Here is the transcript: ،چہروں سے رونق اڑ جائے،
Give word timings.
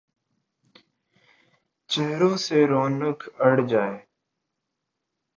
،چہروں 1.89 2.35
سے 2.37 2.57
رونق 2.67 3.19
اڑ 3.45 3.57
جائے، 3.67 3.97